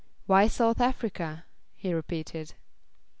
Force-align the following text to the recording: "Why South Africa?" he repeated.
"Why 0.25 0.47
South 0.47 0.81
Africa?" 0.81 1.43
he 1.75 1.93
repeated. 1.93 2.55